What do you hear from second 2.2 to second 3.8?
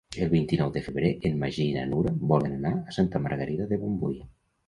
volen anar a Santa Margarida de